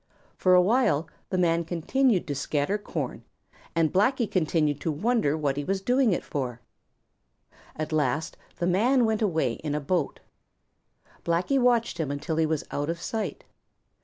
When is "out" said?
12.71-12.89